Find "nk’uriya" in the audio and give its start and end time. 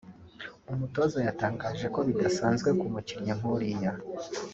3.37-3.91